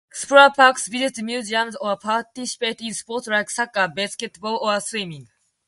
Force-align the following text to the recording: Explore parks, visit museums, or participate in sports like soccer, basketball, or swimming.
Explore 0.09 0.49
parks, 0.49 0.87
visit 0.87 1.23
museums, 1.23 1.75
or 1.75 1.95
participate 1.95 2.81
in 2.81 2.91
sports 2.91 3.27
like 3.27 3.51
soccer, 3.51 3.87
basketball, 3.87 4.55
or 4.57 4.79
swimming. 4.79 5.27